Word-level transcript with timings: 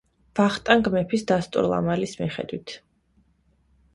ვახტანგ 0.37 0.87
მეფის 0.95 1.25
დასტურლამალის 1.33 2.17
მიხედვით. 2.21 2.73